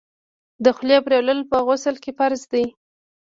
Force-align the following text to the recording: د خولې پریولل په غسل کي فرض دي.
د 0.63 0.65
خولې 0.75 0.97
پریولل 1.05 1.39
په 1.51 1.57
غسل 1.67 1.95
کي 2.03 2.11
فرض 2.19 2.41
دي. 2.51 2.65